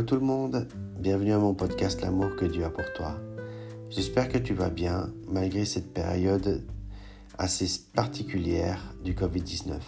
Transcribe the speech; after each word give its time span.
Hello 0.00 0.08
tout 0.08 0.14
le 0.14 0.26
monde, 0.26 0.66
bienvenue 0.98 1.34
à 1.34 1.38
mon 1.38 1.52
podcast 1.52 2.00
L'amour 2.00 2.34
que 2.34 2.46
Dieu 2.46 2.64
a 2.64 2.70
pour 2.70 2.90
toi. 2.94 3.20
J'espère 3.90 4.30
que 4.30 4.38
tu 4.38 4.54
vas 4.54 4.70
bien 4.70 5.12
malgré 5.28 5.66
cette 5.66 5.92
période 5.92 6.64
assez 7.36 7.68
particulière 7.94 8.94
du 9.04 9.12
Covid-19. 9.12 9.78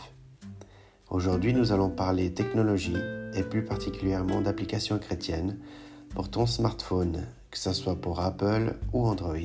Aujourd'hui 1.09 1.54
nous 1.54 1.72
allons 1.72 1.89
parler 1.89 2.35
technologie 2.35 2.98
et 3.32 3.43
plus 3.43 3.64
particulièrement 3.64 4.43
d'applications 4.43 4.98
chrétiennes 4.98 5.57
pour 6.11 6.31
ton 6.31 6.44
smartphone, 6.44 7.26
que 7.50 7.57
ce 7.57 7.72
soit 7.72 7.99
pour 7.99 8.21
Apple 8.21 8.75
ou 8.93 9.07
Android. 9.07 9.39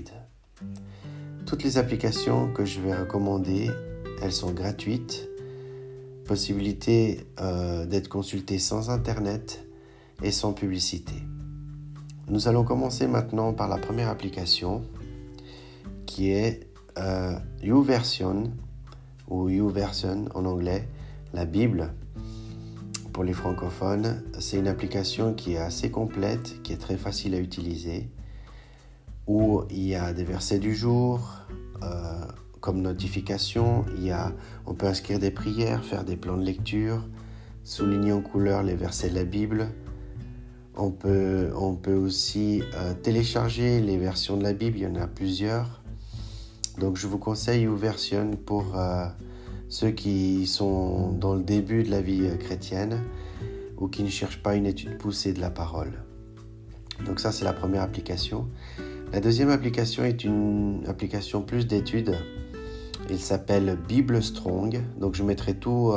Toutes 1.46 1.64
les 1.64 1.78
applications 1.78 2.52
que 2.52 2.66
je 2.66 2.82
vais 2.82 2.94
recommander, 2.94 3.72
elles 4.22 4.34
sont 4.34 4.52
gratuites, 4.52 5.30
possibilité 6.26 7.26
euh, 7.40 7.86
d'être 7.86 8.10
consultées 8.10 8.60
sans 8.60 8.90
Internet 8.90 9.64
et 10.24 10.32
sans 10.32 10.54
publicité. 10.54 11.16
Nous 12.30 12.48
allons 12.48 12.64
commencer 12.64 13.08
maintenant 13.08 13.54
par 13.54 13.68
la 13.68 13.78
première 13.78 14.10
application 14.10 14.84
qui 16.06 16.32
est 16.32 16.68
euh, 16.98 17.38
YouVersion 17.62 18.52
ou 19.30 19.50
YouVersion 19.50 20.26
en 20.34 20.46
anglais, 20.46 20.88
la 21.34 21.46
Bible 21.46 21.94
pour 23.14 23.24
les 23.24 23.34
francophones. 23.34 24.24
C'est 24.40 24.58
une 24.58 24.68
application 24.68 25.34
qui 25.34 25.54
est 25.54 25.58
assez 25.58 25.92
complète, 25.92 26.62
qui 26.64 26.74
est 26.74 26.78
très 26.78 26.98
facile 26.98 27.34
à 27.36 27.40
utiliser, 27.40 28.10
où 29.28 29.64
il 29.70 29.88
y 29.88 29.96
a 29.96 30.14
des 30.14 30.24
versets 30.24 30.60
du 30.60 30.76
jour. 30.76 31.32
Euh, 31.84 32.26
comme 32.60 32.82
notification, 32.82 33.86
il 33.96 34.04
y 34.04 34.12
a, 34.12 34.34
on 34.66 34.74
peut 34.74 34.88
inscrire 34.88 35.20
des 35.20 35.32
prières, 35.32 35.84
faire 35.84 36.04
des 36.04 36.18
plans 36.18 36.38
de 36.38 36.44
lecture, 36.44 37.08
souligner 37.64 38.12
en 38.12 38.22
couleur 38.22 38.64
les 38.64 38.76
versets 38.76 39.10
de 39.10 39.16
la 39.16 39.24
Bible, 39.24 39.70
on 40.78 40.92
peut, 40.92 41.52
on 41.56 41.76
peut 41.76 41.96
aussi 41.96 42.62
euh, 42.76 42.94
télécharger 42.94 43.82
les 43.82 43.98
versions 43.98 44.38
de 44.38 44.44
la 44.44 44.54
Bible, 44.54 44.78
il 44.78 44.84
y 44.84 44.88
en 44.88 44.96
a 44.96 45.08
plusieurs. 45.08 45.82
Donc 46.78 46.98
je 46.98 47.08
vous 47.08 47.18
conseille 47.18 47.64
YouVersion 47.64 48.32
pour 48.46 48.78
euh, 48.78 49.06
ceux 49.70 49.90
qui 49.90 50.46
sont 50.46 51.12
dans 51.14 51.34
le 51.34 51.42
début 51.42 51.84
de 51.84 51.90
la 51.90 52.02
vie 52.02 52.26
euh, 52.26 52.36
chrétienne 52.36 53.02
ou 53.80 53.88
qui 53.88 54.04
ne 54.04 54.10
cherchent 54.10 54.42
pas 54.44 54.56
une 54.56 54.68
étude 54.68 54.98
poussée 54.98 55.34
de 55.34 55.42
la 55.42 55.50
parole. 55.50 55.94
Donc 57.06 57.20
ça 57.20 57.32
c'est 57.32 57.46
la 57.46 57.54
première 57.54 57.82
application. 57.82 58.48
La 59.12 59.20
deuxième 59.20 59.50
application 59.50 60.04
est 60.04 60.24
une 60.24 60.84
application 60.88 61.42
plus 61.42 61.66
d'études. 61.66 62.16
Il 63.10 63.20
s'appelle 63.20 63.78
Bible 63.88 64.22
Strong. 64.22 64.84
Donc 65.00 65.16
je 65.16 65.24
mettrai 65.24 65.56
tous 65.56 65.96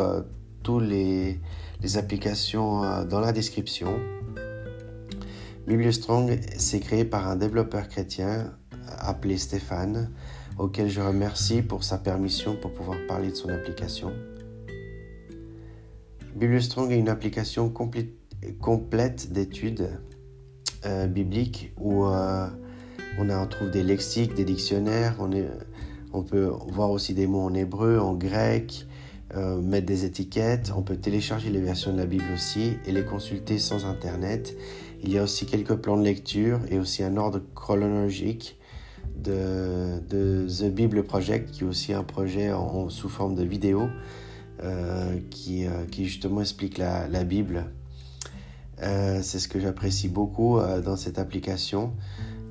les, 0.78 1.40
les 1.82 1.98
applications 1.98 3.04
dans 3.04 3.20
la 3.20 3.32
description. 3.32 3.98
BiblioStrong, 5.66 6.40
c'est 6.56 6.80
créé 6.80 7.04
par 7.04 7.28
un 7.28 7.36
développeur 7.36 7.88
chrétien 7.88 8.52
appelé 8.98 9.36
Stéphane, 9.36 10.10
auquel 10.58 10.88
je 10.88 11.00
remercie 11.00 11.62
pour 11.62 11.84
sa 11.84 11.98
permission 11.98 12.56
pour 12.56 12.72
pouvoir 12.72 12.98
parler 13.06 13.30
de 13.30 13.34
son 13.34 13.48
application. 13.48 14.12
BiblioStrong 16.36 16.90
est 16.92 16.98
une 16.98 17.08
application 17.08 17.70
complète 17.70 19.32
d'études 19.32 19.90
euh, 20.86 21.06
bibliques 21.06 21.72
où 21.78 22.06
euh, 22.06 22.48
on, 23.18 23.46
trouve 23.46 23.70
des 23.70 23.82
lexiques, 23.82 24.34
des 24.34 24.44
dictionnaires, 24.44 25.16
on, 25.18 25.30
on, 26.12 26.22
peut 26.22 26.50
voir 26.68 26.90
aussi 26.90 27.12
des 27.12 27.26
mots 27.26 27.42
en 27.42 27.54
hébreu, 27.54 27.98
en 27.98 28.14
grec, 28.14 28.86
euh, 29.36 29.60
mettre 29.60 29.86
des 29.86 30.04
étiquettes, 30.04 30.72
on 30.76 30.82
peut 30.82 30.96
télécharger 30.96 31.50
les 31.50 31.60
versions 31.60 31.92
de 31.92 31.98
la 31.98 32.06
Bible 32.06 32.24
aussi 32.34 32.72
et 32.84 32.90
les 32.90 33.04
consulter 33.04 33.58
sans 33.58 33.86
Internet 33.86 34.56
il 35.02 35.12
y 35.12 35.18
a 35.18 35.22
aussi 35.22 35.46
quelques 35.46 35.76
plans 35.76 35.96
de 35.96 36.02
lecture 36.02 36.60
et 36.68 36.78
aussi 36.78 37.02
un 37.02 37.16
ordre 37.16 37.40
chronologique 37.54 38.58
de, 39.16 40.00
The 40.48 40.64
Bible 40.64 41.04
Project, 41.04 41.52
qui 41.52 41.64
est 41.64 41.66
aussi 41.66 41.92
un 41.92 42.02
projet 42.02 42.50
sous 42.88 43.08
forme 43.08 43.34
de 43.34 43.44
vidéo 43.44 43.88
euh, 44.62 45.18
qui, 45.30 45.66
euh, 45.66 45.84
qui, 45.90 46.06
justement 46.06 46.40
explique 46.42 46.76
la, 46.76 47.08
la 47.08 47.24
Bible. 47.24 47.66
C'est 48.82 49.38
ce 49.38 49.46
que 49.46 49.60
j'apprécie 49.60 50.08
beaucoup 50.08 50.58
dans 50.84 50.96
cette 50.96 51.18
application, 51.18 51.92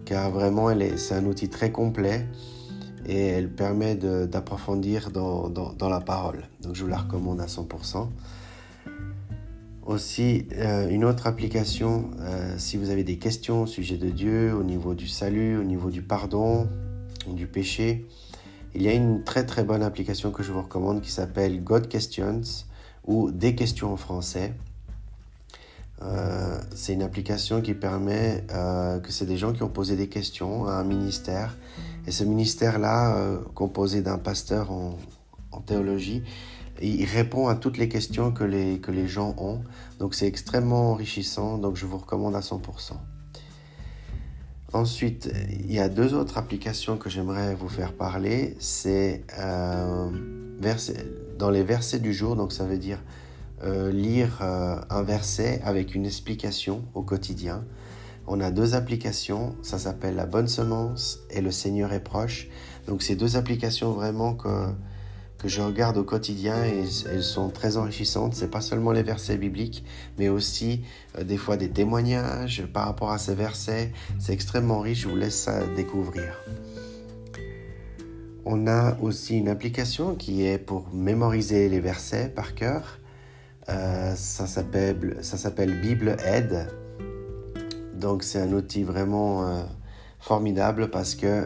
car 0.06 0.30
vraiment 0.30 0.70
c'est 0.96 1.16
un 1.16 1.26
outil 1.26 1.50
très 1.50 1.72
complet 1.72 2.28
et 3.10 3.26
elle 3.26 3.50
permet 3.50 3.96
d'approfondir 3.96 5.10
dans, 5.10 5.90
la 5.90 6.00
parole. 6.00 6.44
Donc 6.62 6.76
je 6.76 6.84
vous 6.84 6.90
la 6.90 7.00
recommande 7.00 7.42
à 7.42 7.48
100%. 7.48 8.08
Aussi, 9.84 10.46
euh, 10.54 10.88
une 10.90 11.04
autre 11.04 11.26
application, 11.26 12.12
euh, 12.20 12.54
si 12.60 12.78
vous 12.78 12.92
avez 12.92 13.04
des 13.04 13.18
questions 13.18 13.64
au 13.64 13.66
sujet 13.66 13.98
de 13.98 14.10
Dieu, 14.12 14.54
au 14.54 14.62
niveau 14.62 14.94
du 14.94 15.08
salut, 15.08 15.58
au 15.58 15.64
niveau 15.64 15.90
du 15.90 16.04
pardon, 16.04 16.70
du 17.28 17.48
péché, 17.48 18.06
il 18.76 18.84
y 18.84 18.88
a 18.88 18.94
une 18.94 19.24
très 19.24 19.44
très 19.44 19.64
bonne 19.64 19.82
application 19.82 20.30
que 20.30 20.44
je 20.44 20.52
vous 20.52 20.62
recommande 20.62 21.02
qui 21.02 21.10
s'appelle 21.10 21.64
God 21.64 21.88
Questions 21.88 22.42
ou 23.08 23.32
Des 23.32 23.56
questions 23.56 23.92
en 23.92 23.98
français. 23.98 24.54
Euh, 26.04 26.60
c'est 26.76 26.94
une 26.94 27.02
application 27.02 27.62
qui 27.62 27.74
permet 27.74 28.44
que 28.48 29.12
c'est 29.12 29.26
des 29.26 29.38
gens 29.38 29.52
qui 29.52 29.64
ont 29.64 29.70
posé 29.70 29.96
des 29.96 30.08
questions 30.08 30.68
à 30.68 30.74
un 30.74 30.84
ministère. 30.84 31.58
Et 32.10 32.12
ce 32.12 32.24
ministère-là, 32.24 33.38
composé 33.54 34.02
d'un 34.02 34.18
pasteur 34.18 34.72
en 34.72 35.62
théologie, 35.62 36.24
il 36.82 37.06
répond 37.06 37.48
à 37.48 37.56
toutes 37.56 37.78
les 37.78 37.88
questions 37.88 38.32
que 38.32 38.44
les, 38.44 38.80
que 38.80 38.92
les 38.92 39.08
gens 39.08 39.36
ont. 39.38 39.62
Donc 40.00 40.16
c'est 40.16 40.26
extrêmement 40.26 40.92
enrichissant, 40.92 41.60
donc 41.60 41.76
je 41.76 41.86
vous 41.86 42.00
recommande 42.00 42.36
à 42.36 42.40
100%. 42.40 42.94
Ensuite, 44.72 45.32
il 45.52 45.72
y 45.72 45.80
a 45.80 45.90
deux 45.90 46.14
autres 46.14 46.38
applications 46.38 46.98
que 46.98 47.10
j'aimerais 47.10 47.56
vous 47.56 47.70
faire 47.70 47.94
parler. 47.94 48.56
C'est 48.60 49.24
euh, 49.40 50.10
dans 51.38 51.50
les 51.50 51.64
versets 51.64 52.00
du 52.00 52.14
jour, 52.14 52.36
donc 52.36 52.54
ça 52.54 52.66
veut 52.66 52.78
dire 52.78 53.00
euh, 53.64 53.92
lire 53.92 54.40
euh, 54.42 54.80
un 54.90 55.02
verset 55.02 55.62
avec 55.64 55.96
une 55.96 56.06
explication 56.06 56.84
au 56.94 57.02
quotidien. 57.02 57.64
On 58.32 58.42
a 58.42 58.52
deux 58.52 58.76
applications, 58.76 59.56
ça 59.64 59.80
s'appelle 59.80 60.16
La 60.16 60.28
Bonne 60.28 60.48
Semence 60.48 61.22
et 61.32 61.42
Le 61.42 61.50
Seigneur 61.50 61.94
est 61.94 62.04
proche. 62.04 62.48
Donc 62.88 63.02
ces 63.02 63.16
deux 63.16 63.38
applications 63.38 63.92
vraiment 63.92 64.36
que 64.36 64.68
que 65.40 65.48
je 65.48 65.62
regarde 65.62 65.98
au 65.98 66.04
quotidien 66.04 66.66
et 66.66 66.84
elles 67.10 67.24
sont 67.24 67.50
très 67.50 67.78
enrichissantes. 67.78 68.36
C'est 68.36 68.52
pas 68.52 68.62
seulement 68.62 68.92
les 68.92 69.04
versets 69.04 69.38
bibliques, 69.38 69.86
mais 70.18 70.28
aussi 70.28 70.84
euh, 71.18 71.24
des 71.24 71.38
fois 71.38 71.56
des 71.56 71.70
témoignages 71.70 72.66
par 72.74 72.86
rapport 72.86 73.10
à 73.12 73.18
ces 73.18 73.34
versets. 73.34 73.94
C'est 74.20 74.34
extrêmement 74.34 74.82
riche. 74.82 75.04
Je 75.04 75.08
vous 75.08 75.16
laisse 75.16 75.40
ça 75.40 75.66
découvrir. 75.76 76.38
On 78.46 78.68
a 78.68 78.98
aussi 79.02 79.38
une 79.38 79.48
application 79.48 80.14
qui 80.14 80.46
est 80.46 80.60
pour 80.60 80.90
mémoriser 80.94 81.70
les 81.70 81.80
versets 81.80 82.28
par 82.28 82.54
cœur. 82.54 83.00
Euh, 83.70 84.14
ça 84.16 84.46
s'appelle 84.46 85.82
Bible 85.82 86.18
Aide. 86.26 86.68
Donc 88.00 88.24
c'est 88.24 88.42
un 88.42 88.54
outil 88.54 88.84
vraiment 88.84 89.44
euh, 89.44 89.62
formidable 90.20 90.90
parce 90.90 91.16
que 91.16 91.46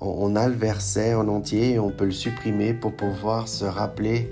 on 0.00 0.36
a 0.36 0.48
le 0.48 0.54
verset 0.54 1.14
en 1.14 1.28
entier 1.28 1.72
et 1.72 1.78
on 1.78 1.90
peut 1.90 2.04
le 2.04 2.10
supprimer 2.10 2.74
pour 2.74 2.94
pouvoir 2.94 3.48
se 3.48 3.64
rappeler 3.64 4.30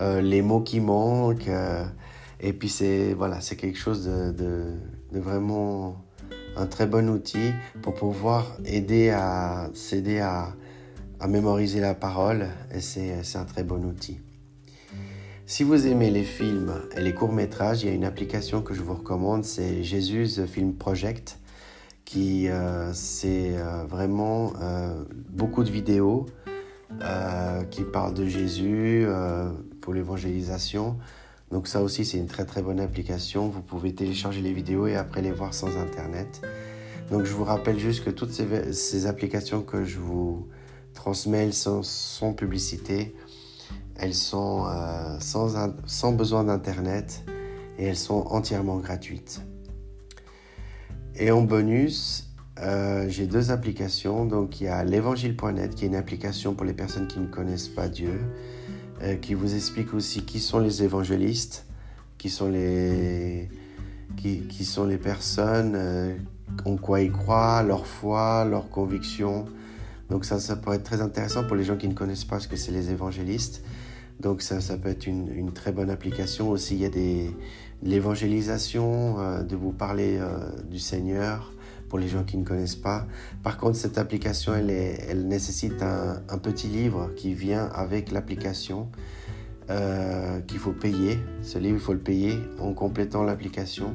euh, 0.00 0.20
les 0.20 0.42
mots 0.42 0.60
qui 0.60 0.80
manquent. 0.80 1.48
Euh, 1.48 1.84
et 2.40 2.52
puis 2.52 2.68
c'est 2.68 3.14
voilà, 3.14 3.40
c'est 3.40 3.56
quelque 3.56 3.78
chose 3.78 4.06
de, 4.06 4.74
vraiment 5.12 5.96
un 6.56 6.66
très 6.66 6.86
bon 6.86 7.08
outil 7.08 7.52
pour 7.82 7.94
pouvoir 7.94 8.56
aider 8.64 9.10
à 9.10 9.70
s'aider 9.74 10.20
à, 10.20 10.54
mémoriser 11.28 11.80
la 11.80 11.94
parole. 11.94 12.48
Et 12.72 12.80
c'est 12.80 13.36
un 13.36 13.44
très 13.44 13.64
bon 13.64 13.84
outil. 13.84 14.20
Si 15.50 15.64
vous 15.64 15.86
aimez 15.86 16.10
les 16.10 16.24
films 16.24 16.74
et 16.94 17.00
les 17.00 17.14
courts-métrages, 17.14 17.82
il 17.82 17.88
y 17.88 17.90
a 17.90 17.94
une 17.94 18.04
application 18.04 18.60
que 18.60 18.74
je 18.74 18.82
vous 18.82 18.92
recommande, 18.92 19.46
c'est 19.46 19.82
Jésus 19.82 20.28
Film 20.46 20.74
Project 20.74 21.38
qui 22.04 22.50
euh, 22.50 22.92
c'est 22.92 23.56
euh, 23.56 23.84
vraiment 23.88 24.52
euh, 24.60 25.04
beaucoup 25.30 25.64
de 25.64 25.70
vidéos 25.70 26.26
qui 27.70 27.82
parlent 27.82 28.12
de 28.12 28.26
Jésus 28.26 29.06
pour 29.80 29.94
l'évangélisation. 29.94 30.98
Donc 31.50 31.66
ça 31.66 31.82
aussi 31.82 32.04
c'est 32.04 32.18
une 32.18 32.26
très 32.26 32.44
très 32.44 32.60
bonne 32.60 32.78
application. 32.78 33.48
Vous 33.48 33.62
pouvez 33.62 33.94
télécharger 33.94 34.42
les 34.42 34.52
vidéos 34.52 34.86
et 34.86 34.96
après 34.96 35.22
les 35.22 35.32
voir 35.32 35.54
sans 35.54 35.78
internet. 35.78 36.42
Donc 37.10 37.24
je 37.24 37.32
vous 37.32 37.44
rappelle 37.44 37.78
juste 37.78 38.04
que 38.04 38.10
toutes 38.10 38.32
ces, 38.32 39.06
applications 39.06 39.62
que 39.62 39.86
je 39.86 39.98
vous 39.98 40.46
transmets, 40.92 41.44
elles 41.44 41.54
sont 41.54 41.82
sans 41.82 42.34
publicité. 42.34 43.14
Elles 43.98 44.14
sont 44.14 44.64
sans, 45.20 45.72
sans 45.86 46.12
besoin 46.12 46.44
d'internet 46.44 47.24
et 47.78 47.86
elles 47.86 47.96
sont 47.96 48.26
entièrement 48.28 48.78
gratuites. 48.78 49.42
Et 51.16 51.32
en 51.32 51.42
bonus, 51.42 52.28
euh, 52.60 53.06
j'ai 53.08 53.26
deux 53.26 53.50
applications. 53.50 54.24
Donc 54.24 54.60
il 54.60 54.64
y 54.64 54.68
a 54.68 54.84
l'évangile.net 54.84 55.74
qui 55.74 55.84
est 55.84 55.88
une 55.88 55.96
application 55.96 56.54
pour 56.54 56.64
les 56.64 56.72
personnes 56.72 57.06
qui 57.06 57.20
ne 57.20 57.26
connaissent 57.26 57.68
pas 57.68 57.88
Dieu, 57.88 58.20
euh, 59.02 59.16
qui 59.16 59.34
vous 59.34 59.54
explique 59.54 59.94
aussi 59.94 60.22
qui 60.22 60.40
sont 60.40 60.58
les 60.58 60.82
évangélistes, 60.82 61.66
qui 62.18 62.30
sont 62.30 62.48
les, 62.48 63.48
qui, 64.16 64.64
sont 64.64 64.84
les 64.84 64.98
personnes 64.98 65.74
euh, 65.76 66.14
en 66.64 66.76
quoi 66.76 67.00
ils 67.00 67.12
croient, 67.12 67.62
leur 67.62 67.86
foi, 67.86 68.44
leur 68.44 68.70
conviction. 68.70 69.44
Donc 70.10 70.24
ça, 70.24 70.40
ça 70.40 70.56
pourrait 70.56 70.76
être 70.76 70.84
très 70.84 71.00
intéressant 71.00 71.44
pour 71.46 71.56
les 71.56 71.64
gens 71.64 71.76
qui 71.76 71.88
ne 71.88 71.94
connaissent 71.94 72.24
pas 72.24 72.40
ce 72.40 72.48
que 72.48 72.56
c'est 72.56 72.72
les 72.72 72.90
évangélistes. 72.90 73.62
Donc 74.20 74.42
ça, 74.42 74.58
peut 74.76 74.88
être 74.88 75.06
une, 75.06 75.52
très 75.52 75.72
bonne 75.72 75.90
application. 75.90 76.50
Aussi, 76.50 76.74
il 76.74 76.80
y 76.80 76.84
a 76.84 76.90
des, 76.90 77.30
l'évangélisation, 77.82 79.20
euh, 79.20 79.42
de 79.42 79.54
vous 79.54 79.72
parler 79.72 80.18
euh, 80.18 80.50
du 80.68 80.78
Seigneur 80.78 81.52
pour 81.88 81.98
les 81.98 82.08
gens 82.08 82.24
qui 82.24 82.36
ne 82.36 82.44
connaissent 82.44 82.76
pas. 82.76 83.06
Par 83.42 83.56
contre, 83.56 83.76
cette 83.76 83.96
application, 83.96 84.54
elle, 84.54 85.26
nécessite 85.26 85.82
un, 85.82 86.38
petit 86.38 86.66
livre 86.66 87.10
qui 87.16 87.32
vient 87.32 87.66
avec 87.66 88.10
l'application 88.10 88.88
euh, 89.70 90.40
qu'il 90.40 90.58
faut 90.58 90.72
payer. 90.72 91.18
Ce 91.42 91.58
livre, 91.58 91.76
il 91.76 91.82
faut 91.82 91.94
le 91.94 91.98
payer 92.00 92.34
en 92.60 92.74
complétant 92.74 93.22
l'application. 93.22 93.94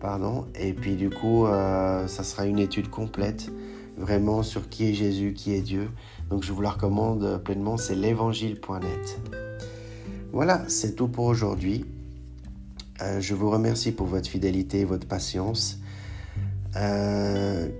Pardon. 0.00 0.46
Et 0.58 0.72
puis 0.72 0.94
du 0.94 1.10
coup, 1.10 1.46
ça 1.46 2.22
sera 2.22 2.46
une 2.46 2.58
étude 2.58 2.88
complète, 2.88 3.50
vraiment 3.98 4.42
sur 4.42 4.68
qui 4.68 4.88
est 4.88 4.94
Jésus, 4.94 5.34
qui 5.34 5.54
est 5.54 5.62
Dieu. 5.62 5.90
Donc 6.30 6.42
je 6.42 6.52
vous 6.52 6.62
la 6.62 6.70
recommande 6.70 7.42
pleinement, 7.44 7.76
c'est 7.76 7.94
l'évangile.net. 7.94 9.45
Voilà, 10.36 10.64
c'est 10.68 10.96
tout 10.96 11.08
pour 11.08 11.24
aujourd'hui. 11.24 11.86
Euh, 13.00 13.22
je 13.22 13.34
vous 13.34 13.48
remercie 13.48 13.90
pour 13.90 14.06
votre 14.06 14.28
fidélité 14.28 14.80
et 14.80 14.84
votre 14.84 15.08
patience. 15.08 15.78
Euh, 16.76 17.70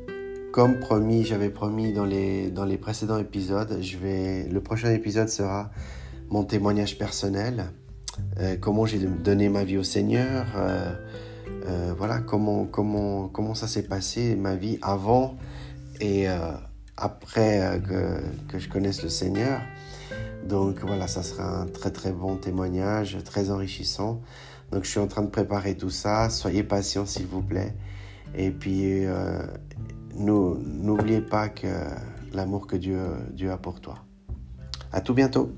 comme 0.55 0.81
promis, 0.81 1.23
j'avais 1.23 1.51
promis 1.51 1.93
dans 1.93 2.07
les, 2.07 2.51
dans 2.51 2.65
les 2.65 2.79
précédents 2.79 3.19
épisodes, 3.19 3.79
le 3.79 4.59
prochain 4.61 4.91
épisode 4.93 5.29
sera 5.29 5.71
mon 6.31 6.45
témoignage 6.45 6.97
personnel, 6.97 7.67
euh, 8.41 8.57
comment 8.59 8.87
j'ai 8.87 9.01
donné 9.01 9.51
ma 9.51 9.63
vie 9.63 9.77
au 9.77 9.85
Seigneur, 9.85 10.47
voilà, 11.99 12.21
comment 12.21 13.55
ça 13.55 13.69
s'est 13.69 13.87
passé, 13.87 14.35
ma 14.35 14.57
vie 14.57 14.79
avant 14.81 15.37
et 16.01 16.27
après 16.97 17.81
que, 17.87 18.21
que, 18.49 18.59
je 18.59 18.69
connaisse 18.69 19.03
le 19.03 19.09
Seigneur. 19.09 19.61
Donc 20.49 20.81
voilà, 20.81 21.09
ça 21.09 21.23
sera 21.23 21.63
un 21.63 21.67
très 21.67 21.91
très 21.91 22.13
bon 22.13 22.37
témoignage, 22.37 23.19
très 23.25 23.51
enrichissant. 23.51 24.21
Donc 24.71 24.85
je 24.85 24.91
suis 24.91 25.01
en 25.01 25.07
train 25.07 25.23
de 25.23 25.31
préparer 25.31 25.77
tout 25.77 25.91
ça. 25.91 26.31
Soyez 26.31 26.63
patients 26.63 27.07
s'il 27.07 27.27
vous 27.27 27.43
plaît. 27.43 27.75
Et 28.35 28.51
puis 28.51 29.05
euh, 29.05 29.43
n'oubliez 30.15 31.21
pas 31.21 31.49
que 31.49 31.67
l'amour 32.33 32.67
que 32.67 32.77
Dieu, 32.77 33.01
Dieu 33.33 33.51
a 33.51 33.57
pour 33.57 33.81
toi. 33.81 33.99
À 34.93 35.01
tout 35.01 35.15
bientôt. 35.15 35.53